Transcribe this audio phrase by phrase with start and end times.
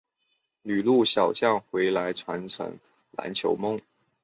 [0.63, 2.75] 旅陆小将回来传承
[3.11, 3.77] 篮球梦